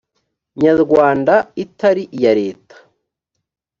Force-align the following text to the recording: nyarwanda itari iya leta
nyarwanda 0.61 1.35
itari 1.63 2.03
iya 2.17 2.33
leta 2.41 2.75